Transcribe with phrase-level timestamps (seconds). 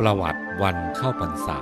[0.00, 1.60] ประวัติวันเข้าพรรษา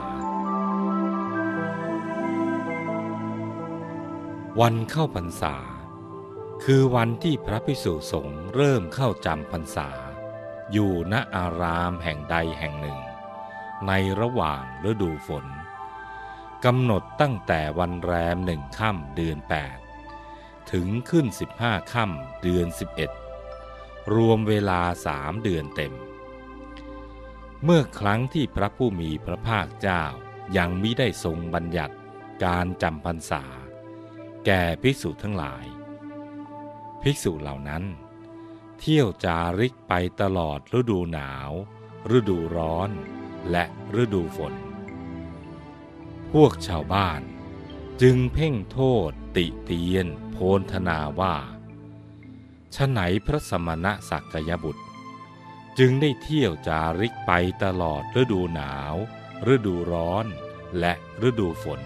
[4.60, 5.56] วันเข้าพรรษา
[6.64, 9.88] คือวันที่พระภิกษุสงฆ์เริ่มเข้าจำพรรษา
[10.72, 12.98] อยู่ณอารามแห่งใดแห่งหนึ่ง
[13.86, 15.46] ในระหว่างฤดูฝน
[16.64, 19.78] กำหนดตั้งแต่วันแรมหนึ่งค่ำเดือนแปด
[20.72, 23.10] ถึงขึ้นสิบห้าค่ำเดือนสิบเอ็ด
[24.14, 25.94] รวมเวลาสามเดือนเต็ม
[27.64, 30.04] เมื่อครั้งที่พระผู้มีพระภาคเจ้า
[30.56, 31.94] ยังมิได้ทรงบัญญัติ
[32.44, 33.44] การจำพรรษา
[34.46, 35.64] แก่ภิกษุทั้งหลาย
[37.02, 37.84] ภิกษุเหล่านั้น
[38.78, 41.50] เที่ยวจาริกไปตลอดฤดูหนาว
[42.16, 42.90] ฤดูร้อน
[43.50, 43.64] และ
[44.02, 44.54] ฤดูฝน
[46.32, 47.20] พวกชาวบ้าน
[48.02, 51.34] จึงเพ่งโทษติเตียนโพนธนาว่า
[52.74, 54.82] ฉไหนพระสมณะสักกยบุตร
[55.78, 57.32] จึงได้เที่ยวจาริกไป
[57.64, 58.94] ตลอดฤดูหนาว
[59.54, 60.26] ฤดูร้อน
[60.80, 60.92] และ
[61.28, 61.80] ฤดูฝน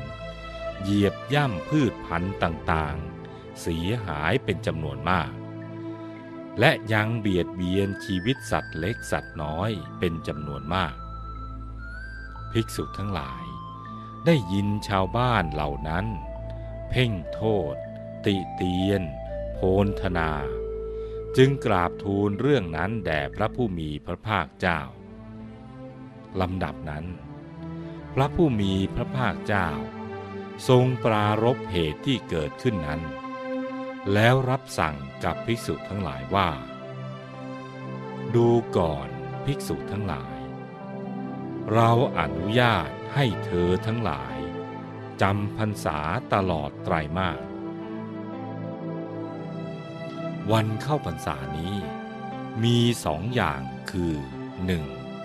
[0.82, 5.30] เหยียบย่ำพืชพันธุ์ต่างๆ เสียหายเป็นจำนวนมาก
[6.60, 10.94] และยังเบียดเบียนชีวิตสัตว์เล็กสัตว์น้อยเป็นจำนวนมาก
[12.52, 13.44] ภิกษุทั้งหลาย
[14.26, 16.06] ได้ยินชาวบ้านเหล่านั้น
[16.90, 17.74] เพ่งโทษ
[18.26, 19.02] ติเตียน
[19.54, 20.30] โพนธนา
[21.36, 24.80] จึงกราบทูลเรื่องนั้นแด่พระผู้มีพระภาคเจ้า
[26.40, 27.04] ลำดับนั้น
[28.14, 29.68] พระผู้มีพระภาคเจ้า
[30.68, 33.00] ทรงปรารบเหตุที่เกิดขึ้นนั้น
[34.12, 36.50] แล้วรับสั่งกับภิกษุทั้งหลายว่า
[38.34, 39.08] ดูก่อน
[39.44, 40.38] ภิกษุทั้งหลาย
[41.72, 44.36] เราอนุญาตให้เธอทั้งหลาย
[45.22, 45.98] จำพรรษา
[46.32, 47.40] ตลอดไตรมาส
[50.52, 51.74] วันเข้าพรรษานี้
[52.64, 54.14] มีสองอย่างคือ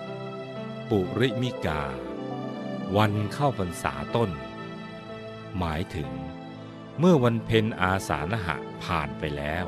[0.09, 0.89] 1.
[0.89, 1.83] ปุริมิกา
[2.97, 4.31] วันเข้าพรรษาต้น
[5.57, 6.09] หมายถึง
[6.99, 9.65] เมื่อวันเพ็ญอาสาฬหะผ่านไปแล้ว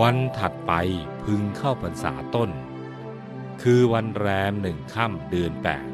[0.00, 0.72] วันถัดไป
[1.22, 2.50] พึงเข้าพรรษาต้น
[3.62, 5.88] คือวันแรมหนึ่งค่ำเดือนแปด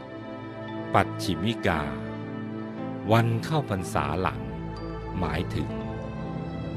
[0.00, 0.94] 2.
[0.94, 1.82] ปัจฉิมิกา
[3.12, 4.40] วันเข้าพรรษาหลัง
[5.18, 5.70] หมายถึง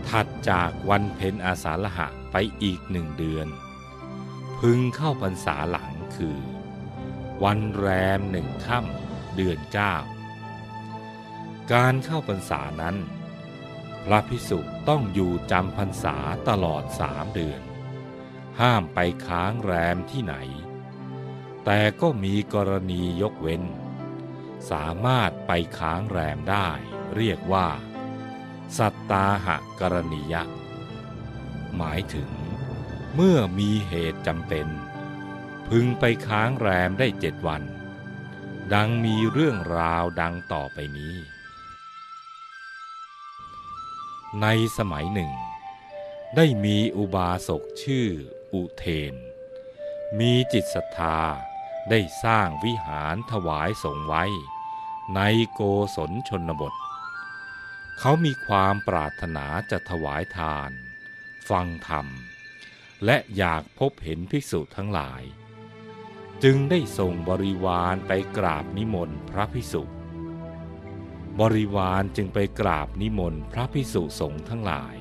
[0.09, 3.47] ถัดจากวันเพ็ญอาสาฬหะไปอีกหนึ่งเดือน
[4.59, 6.39] พึงเข้าพรรษาหลังคือ
[7.43, 7.87] วันแร
[8.17, 9.95] มหนึ่งค่ำเดือนเก้า
[11.73, 12.95] การเข้าพรรษานั้น
[14.05, 14.59] พระพิสุ
[14.89, 16.15] ต้องอยู่จำพรรษา
[16.49, 17.61] ตลอดสามเดือน
[18.59, 20.35] ห้ามไปค้างแรมที่ไหน
[21.65, 23.63] แต่ก็มีกรณียกเว้น
[24.71, 26.69] สามารถไปค้างแรมได้
[27.15, 27.67] เรียกว่า
[28.77, 30.43] สัตตาหะกรณียะ
[31.77, 32.29] หมายถึง
[33.15, 34.67] เมื่อมีเหตุจำเป็น
[35.67, 37.63] พึงไปค้างแรมได้เจ็ดวัน
[38.73, 41.15] ดังมีเรื่องราวดังต่อไปนี้
[44.41, 44.47] ใน
[44.77, 45.31] สมัยหนึ่ง
[46.35, 48.07] ได้มีอุบาสกชื่อ
[48.53, 49.15] อุเทน
[50.19, 51.19] มีจิตศรัทธา
[51.89, 54.23] ได้สร้างวิหารถวายสงไว้
[55.15, 55.19] ใน
[55.53, 55.61] โก
[55.95, 56.73] ศลชนบท
[57.99, 60.71] เขามีความปรารถนาจะถวายทาน
[61.49, 62.07] ฟังธรรม
[63.05, 65.23] และอยากพบเห็นภิกษุทั้งหลาย
[66.43, 69.83] จึงได้ส่งบริวารไปกราบนิมนต์พระภิกษุ
[71.39, 74.95] บริวารจึงไปกราบนิมนต์พระภิกษุสงฆ์ทั้งหลาย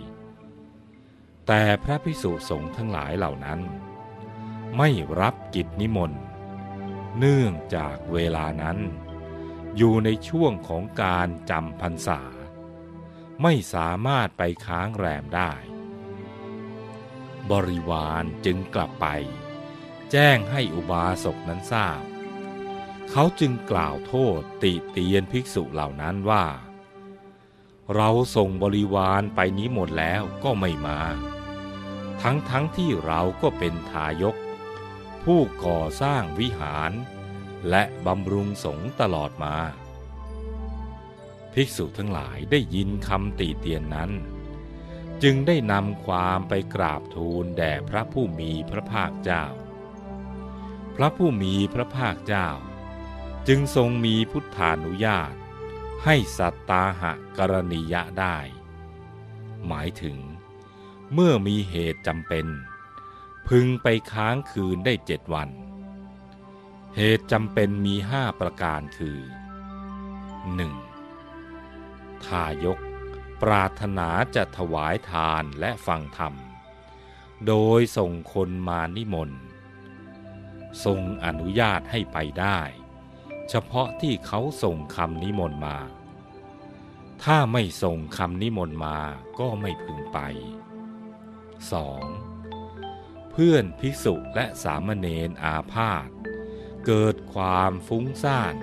[1.47, 3.61] แต่พระภิกษุสงฆ์ทั้งหลายเหล่านั้น
[4.77, 6.23] ไม่รับกิจนิมนต์
[7.19, 8.79] เนื่องจากเวลานั้น
[9.77, 12.21] อยู่ในช่วงของการจำพรรษา
[13.43, 15.53] ไม่สามารถไปค้างแรมได้
[17.51, 19.07] บริวารจึงกลับไป
[20.11, 22.03] แจ้งให้อุบาสกนั้นทราบ
[23.11, 26.45] เขาจึงกล่าวโทษติเตียนภิกษุเหล่านั้นว่า
[27.95, 31.01] เราส่งบริวารไปนี้หมดแล้วก็ไม่มา
[32.23, 34.37] ทั้งทั้งที่เราก็เป็นทายก
[35.25, 36.93] ผู้ก่อสร้างวิหาร
[37.71, 39.57] และบำรุงสงตลอดมา
[41.53, 44.11] ภิกษุทั้งหลายได้ยินคำตีเตียนนั้น
[45.23, 49.45] จึงได้นำความไปกราบทูลแด่พระผู้มีพระภาคเจ้า
[50.97, 52.49] พระผู้มีพระภาคเจ้า
[53.49, 55.35] จึงทรงมีพุทธานุญาต
[56.05, 58.37] ให้สัตตาหะกรณียะได้
[59.67, 60.19] หมายถึง
[61.13, 62.47] เมื่อมีเหตุจำเป็น
[63.49, 65.49] พึงไปค้างคืนได้เจ็ดวัน
[66.97, 70.92] เหตุจำเป็นมีห้าประการคือ 1.
[72.29, 72.79] ทายก
[73.43, 76.35] ปรารถนาจะถวายทานและฟังธรรม
[77.47, 79.41] โดยส่งคนมานิมนต์
[80.85, 82.61] ทรงอนุญาตให้ไปได้
[83.49, 85.79] เฉพาะที่เขาส่งคำนิมนต์มา
[87.25, 88.99] ถ้าไม่ส่งคำนิมนต์มา
[89.39, 90.19] ก็ไม่พึงไป
[91.95, 93.31] 2.
[93.31, 96.09] เพื่อนภิกษุและสามเณรอาพาธ
[96.87, 98.55] เกิดความฟุ้งซ่าน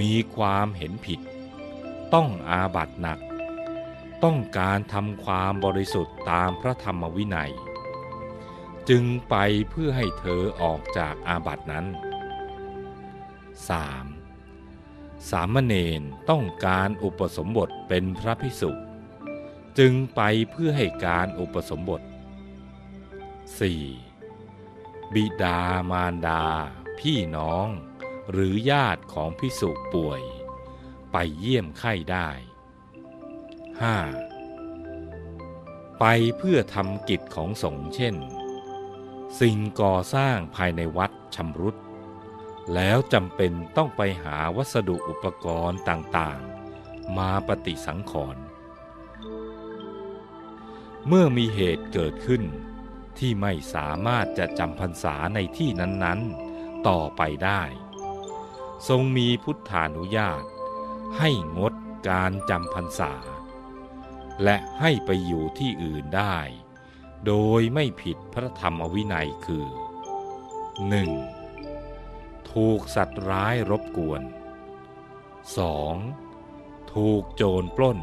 [0.00, 1.20] มีความเห็นผิด
[2.14, 3.20] ต้องอาบัตหนัก
[4.24, 7.52] ต้องการทำความบริสุทธิ์ตามพระธรรมวินัย
[8.88, 9.34] จึงไป
[9.70, 11.86] เพื่อให้เธอออกจากอาบัตินั้น
[14.38, 15.30] 3.
[15.30, 18.70] สามเณรต้องการอุปสมบทเป็นพระภิกษุ
[19.78, 20.20] จึงไป
[20.50, 22.02] เพื่อให้การอุปสมบท
[23.62, 25.14] 4.
[25.14, 25.60] บิดา
[25.90, 26.44] มารดา
[26.98, 27.68] พี่น้อง
[28.30, 30.22] หรือญาติของพิสุป่วย
[31.12, 32.28] ไปเยี่ยมไข้ได้
[33.94, 36.00] 5.
[36.00, 36.04] ไป
[36.38, 38.14] เพื่อทำกิจของสงฆ์เช่น
[39.40, 41.76] สิ่งก่อสร้างภายในวัดชำรุด
[42.74, 48.42] แล้วจำเป็นต้องไปหาวัสดุอุปกรณ์ต่างๆ มาปฏิสังขรณ์
[51.06, 52.42] เมื่อมีเหตุเกิดขึ้น
[53.18, 57.62] ที่ไม่สามารถจะจำพรรษาในที่นั้นๆ ต่อไปได้
[58.88, 60.42] ทรงมีพุทธานุญาต
[61.18, 61.74] ให้งด
[62.08, 63.12] การจำพรรษา
[64.42, 66.38] และให้ไปอยู่ที่อื่นได้
[67.26, 69.66] โดยไม่ผิดพระธรรมวินัยคือ
[71.28, 72.50] 1.
[72.52, 74.22] ถูกสัตว์ร้ายรบกวน
[75.96, 76.94] 2.
[76.94, 77.98] ถูกโจรปล้น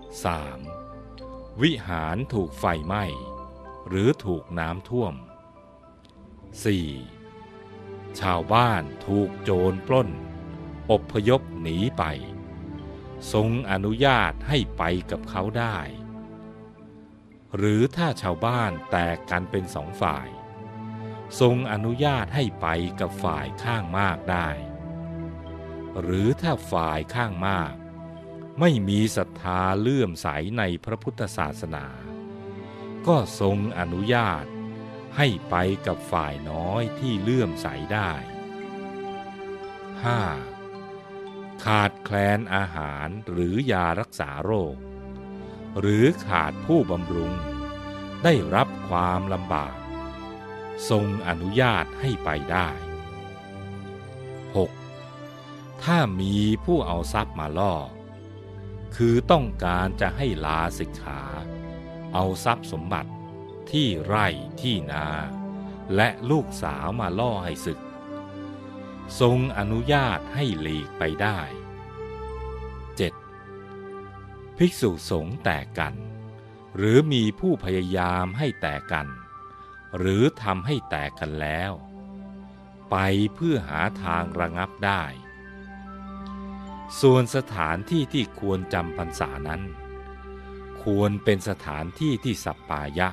[0.00, 1.62] 3.
[1.62, 3.04] วิหารถูกไฟไหม้
[3.88, 5.14] หรือถูกน้ำท่วม
[6.86, 8.20] 4.
[8.20, 10.08] ชาวบ้านถูกโจรปล้น
[10.90, 12.04] อบพยพหนีไป
[13.32, 15.78] ทรงอนุญาตให้ไปกับเขาได้
[17.56, 20.28] หรือถ้าชาวบ้านแตกกันเป็นสองฝ่าย
[21.40, 22.66] ทรงอนุญาตให้ไป
[23.00, 24.48] กับฝ่ายข้างมากได้
[26.00, 27.74] หรือถ้าฝ่ายข้างมาก
[28.60, 30.28] ไม่มีศรัทธาเลื่อมใส
[30.58, 31.86] ในพระพุทธศาสนา
[33.06, 34.44] ก็ทรงอนุญาต
[35.16, 35.54] ให้ไป
[35.86, 38.12] กับฝ่ายน้อยที่เลื่อมใสได้
[40.02, 40.51] 5.
[41.64, 44.76] ขาดแคลนอาหารหรือยารักษาโรค
[45.80, 47.32] หรือขาดผู้บำรุง
[48.24, 49.76] ได้รับความลำบาก
[50.90, 52.68] ทรงอนุญาตให้ไปได้
[55.06, 55.82] 6.
[55.82, 57.74] ถ้ามีผู้เอาทรัพย์มาล่อ
[58.96, 61.22] คือต้องการจะให้ลาสิกขา
[62.14, 63.10] เอาทรัพย์สมบัติ
[63.70, 64.26] ที่ไร่
[64.60, 65.06] ที่นา
[65.94, 67.80] และลูกสาวมาล่อให้ศึก
[69.20, 71.40] ทรงอนุญาตให้หลีกไปได้
[73.38, 74.58] 7.
[74.58, 75.94] ภิกษุสงฆ์แตกกัน
[76.76, 79.08] หรือมีผู้พยายามให้แตกกัน
[79.96, 81.72] หรือทำให้แตกกันแล้ว
[82.90, 82.96] ไป
[83.34, 85.02] เพื่อหาทางระงับได้
[87.00, 89.62] ส่วนสถานที่ที่ควรจำพรรษานั้น
[90.82, 93.08] ควรเป็นสถานที่ที่สัปปายะ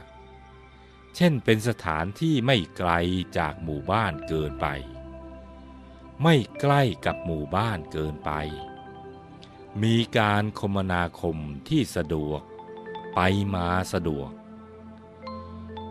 [1.16, 2.92] เช่นเป็นสถานที่ไม่ไกล
[3.38, 4.68] จากหมู่บ้านเกินไป
[6.24, 8.32] ไม่ใกล้กับหมู่บ้านเกินไป
[9.84, 11.38] มีการคมนาคม
[11.70, 12.42] ที่สะดวก
[13.16, 13.20] ไป
[13.56, 14.32] มาสะดวก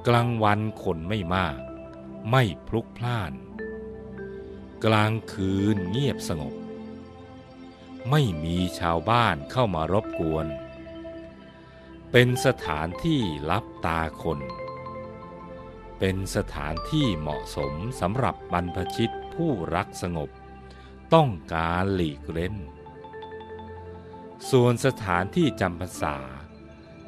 [0.06, 1.58] กลางวันคนไม่มาก
[2.30, 3.32] ไม่พลุกพล่าน
[4.84, 6.54] กลางคืนเงียบสงบ
[8.10, 10.46] ไม่มีชาวบ้านเข้ามารบกวน
[12.12, 14.40] เป็นสถานที่รับตาคน
[15.98, 20.30] เป็นสถานที่เหมาะสมสำหรับบรรพชิต ผู้รักสงบ
[21.14, 22.56] ต้องการหลีกเล่น
[24.50, 26.16] ส่วนสถานที่จำพรรษา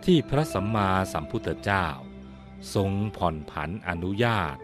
[0.05, 1.87] ที่พระสัมมาสัมพุทธเจ้า
[2.75, 4.57] ทรงผ่อนผันอนุญาต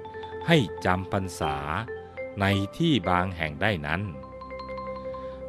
[0.46, 1.56] ให้จำพรรษา
[2.40, 2.44] ใน
[2.78, 4.02] ที่บางแห่งได้นั้น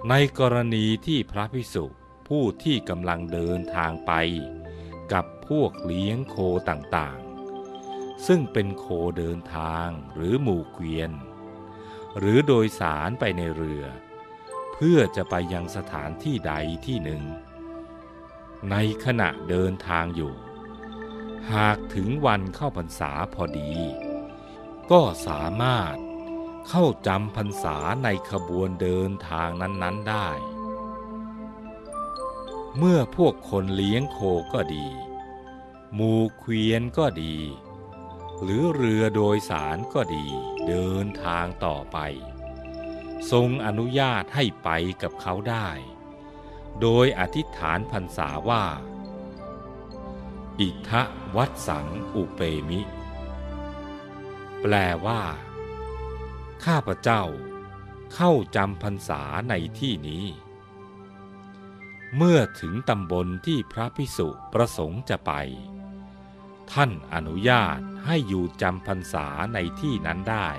[0.10, 1.86] ในกรณีที่พระพิสุ
[2.28, 4.12] ผู้ที่กำลังเดินทางไป
[5.14, 6.36] กับพวกเลี้ยงโค
[6.70, 8.86] ต่างๆ ซึ่งเป็นโค
[9.18, 11.12] เดินทางหรือหมู่เกวียน
[12.18, 13.86] หรือโดยสารไปในเรือ
[14.74, 16.54] เพื่อจะไปยังสถานที่ใด
[16.86, 17.24] ที่หนึ่ง
[18.72, 20.34] ในขณะเดินทางอยู่
[21.54, 23.74] หากถึงวันเข้าพรรษาพอดี
[24.92, 25.96] ก็สามารถ
[26.68, 30.30] เข้าจำพรรษาในขบวนเดินทางนั้น ๆได้
[32.78, 34.20] เมื่อพวกคนเลี้ยงโค
[34.54, 34.88] ก็ดี
[35.94, 37.36] หมูเกวียนก็ดี
[38.44, 40.28] หรือเรือโดยสารก็ดี
[40.68, 41.98] เดินทางต่อไป
[43.32, 44.70] ทรงอนุญาตให้ไป
[45.02, 45.70] กับเขาได้
[46.82, 48.66] โดยอธิษฐานพรรษาว่า
[50.60, 51.02] อิทะ
[51.36, 52.82] วัดสังอุเปมิ
[54.62, 54.74] แปล
[55.06, 55.24] ว่า
[56.66, 57.24] ข้าพเจ้า
[58.14, 60.26] เข้าจำพรรษาในที่นี้
[62.16, 65.32] เมื่อถึงตำบลที่พระพิสุประสงค์จะไป
[66.74, 70.50] ท่านอนุญาตให้อยู่จำพรรษาในที่นั้นได้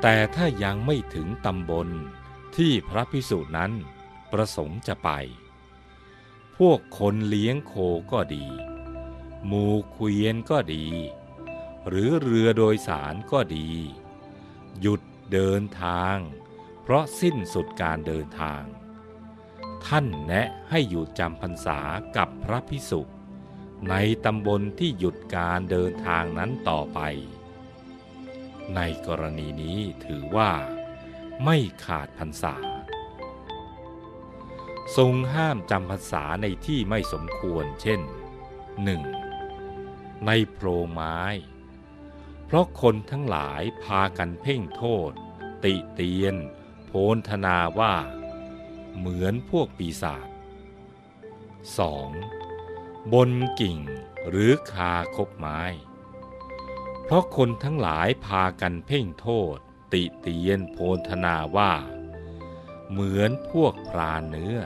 [0.00, 1.88] แต่ถ้ายังไม่ถึงตำบล
[2.56, 3.72] ที่พระพิสุนั้น
[4.32, 5.10] ประสงค์จะไป
[6.56, 7.74] พวกคนเลี้ยงโค
[8.12, 8.46] ก็ดี
[9.46, 10.86] หมูเกวียนก็ดี
[11.88, 13.68] หรือเรือโดยสารก็ดี
[14.80, 15.00] หยุด
[15.32, 16.16] เดินทาง
[16.82, 18.62] เพราะสิ้นสุดการเดินทาง
[19.86, 21.80] ท่านแนะให้อยู่จำพรรษา
[22.16, 23.00] กับพระพิสุ
[23.90, 27.00] ในตำบลที่หยุดการเดินทางนั้นต่อไป
[28.76, 30.52] ในกรณีนี้ถือว่า
[31.44, 32.56] ไม่ขาดพรรษา
[34.96, 38.00] ทรงห้ามจำพรรษาในที่ไม่สมควรเช่น
[38.92, 40.26] 1.
[40.26, 41.18] ในโพรงไม้
[42.46, 45.12] เพราะคนทั้งหลายพากันเพ่งโทษ
[45.64, 46.36] ติเตียน
[46.86, 47.94] โพนธนาว่า
[48.96, 50.30] เหมือนพวกปีศาจ 2.
[53.12, 53.30] บน
[53.60, 53.78] กิ่ง
[54.28, 55.60] หรือคาคบไม้
[57.04, 59.56] เพราะคนทั้งหลายพากันเพ่งโทษ
[59.92, 61.72] ติเตียนโพนธนาว่า
[62.90, 64.58] เหมือนพวกพรานเนื้อ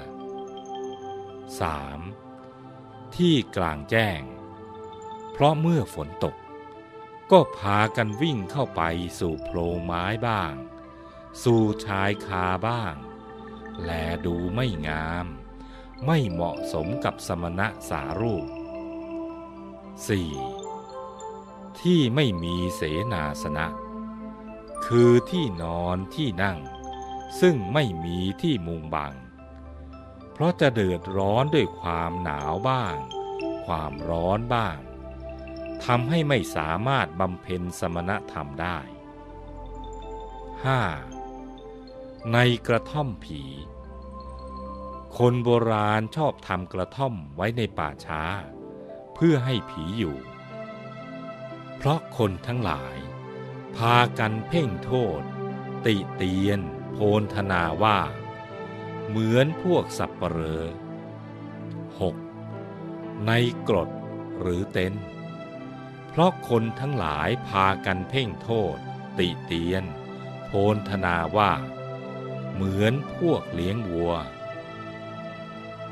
[2.34, 3.16] 3.
[3.16, 4.20] ที่กลางแจ้ง
[5.32, 6.36] เพราะเมื่อฝนตก
[7.30, 8.82] ก็พากันวิ่งเข้าไป
[9.18, 10.52] สู่โพรงไม้บ้าง
[11.42, 12.94] สู่ชายคาบ้าง
[13.82, 13.90] แล
[14.26, 15.26] ดูไม่งาม
[16.04, 18.46] ไม่เหมาะสมกับสมณะสารูป
[20.56, 21.80] 4.
[21.80, 23.66] ที่ไม่มีเสนาสนะ
[24.86, 26.58] คือที่นอนที่นั่ง
[27.40, 29.12] ซึ่งไม่มีที่มุงบัง
[30.32, 32.96] เพราะจะเดือดร้อนด้วยความหนาวบ้าง
[33.66, 34.76] ความร้อนบ้าง
[35.84, 38.78] ทำให้ไม่สามารถบำเพ็ญสมณธรรมได้
[41.36, 42.32] 5.
[42.32, 43.42] ในกระท่อมผี
[45.22, 48.22] คนโบราณชอบทำกระท่อมไว้ในป่าช้า
[49.14, 50.16] เพื่อให้ผีอยู่
[51.76, 52.96] เพราะคนทั้งหลาย
[53.76, 55.20] พากันเพ่งโทษ
[55.86, 56.60] ติเตียน
[56.92, 57.98] โพนธนาว่า
[59.08, 60.64] เหมือนพวกสับปเหรอ
[62.34, 63.26] 6.
[63.26, 63.32] ใน
[63.68, 63.90] กรด
[64.40, 64.94] หรือเต็น
[66.08, 68.76] เพราะคนทั้งหลายพากันเพ่งโทษ
[69.18, 69.84] ติเตียน
[70.46, 71.52] โพนธนาว่า
[72.52, 74.14] เหมือนพวกเลี้ยงวัว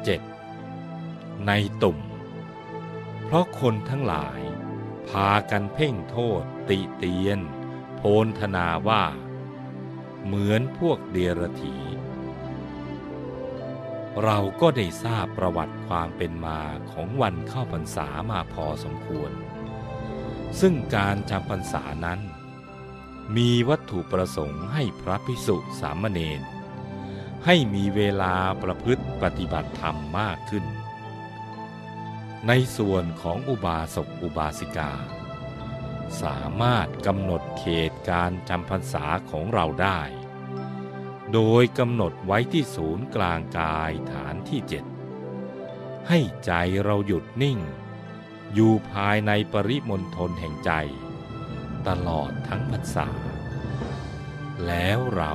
[0.04, 1.46] 7.
[1.46, 1.98] ในตุ่ม
[3.24, 4.40] เพราะคนทั้งหลาย
[5.08, 7.40] พากันเพ่งโทษติเตียน
[7.96, 9.04] โพนธนาว่า
[10.24, 11.76] เหมือนพวกเดรถี
[14.22, 19.30] เราก็ได้ทราบประวัติความเป็นมาของวันเข้าพรรษามาพอสมควร
[20.60, 22.20] ซึ่งการจำพรรษานั้น
[23.36, 26.40] มีวัตถุประสงค์ให้พระพิสุสามเณร
[27.46, 30.64] ให้มีเวลาประพฤติปฏิบัติธรรมมากขึ้น
[32.46, 34.92] ในส่วนของอุบาสกอุบาสิกา
[36.22, 40.00] สามารถกำหนดเขตการจำพรรษาของเราได้
[41.32, 44.84] โดยกำหนดไว้ที่ศูนย์กลางกายฐานที่เจ็ด
[46.08, 46.52] ให้ใจ
[46.84, 47.58] เราหยุดนิ่ง
[48.54, 50.72] อยู่ภายในปริมณฑลแห่งใจ
[51.88, 53.08] ตลอดทั้งพรรษา
[54.66, 55.34] แล้วเรา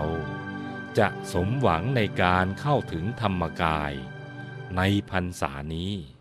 [0.97, 3.93] จะสมหวังในการเข้าถึงธรรมกาย
[4.77, 5.91] ในพรรษานี้「